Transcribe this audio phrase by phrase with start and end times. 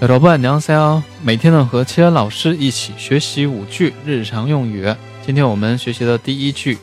[0.00, 4.94] 老板娘塞哦，每天呢和七恩老师一起学习五句日常用语。
[5.24, 6.78] 今天我们学习的第一句，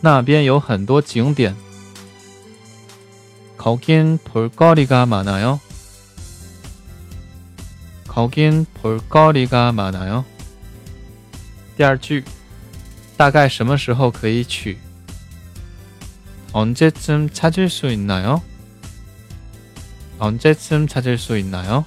[0.00, 1.54] 那边有很多景点。
[3.58, 5.58] 거긴볼거리가많아 요。
[8.06, 10.24] 거긴볼거리가많아 요。
[11.76, 12.24] 第二句，
[13.16, 14.78] 大概什么时候可以取？
[16.52, 18.40] 언제쯤찾을수있나 요？
[20.18, 21.84] 언제쯤찾을수있나 요？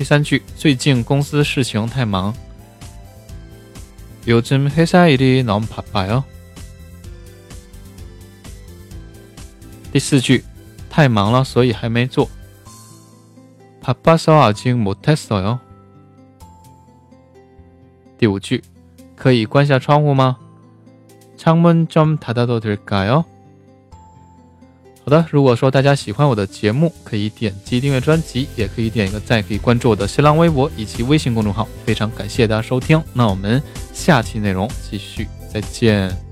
[0.00, 2.34] 第三句，最近公司事情太忙。
[4.26, 6.24] 요즘회사일이너무바빠 요。
[9.92, 10.44] 第四句，
[10.90, 12.28] 太忙了，所以还没做。
[13.82, 15.60] 바빠서아직못했어 요。
[18.18, 18.62] 第五句，
[19.14, 20.38] 可以关下窗户吗？
[21.38, 23.24] 창문좀닫아도될까 요？
[25.03, 31.67] 好的，如果说大家喜欢我的节目，可以点击订阅专辑，也可以点一个赞，可以关注我的新浪微博以及微信公众号。
[31.85, 36.30] 非常感谢大家收听，那我们下期内容继续，再见。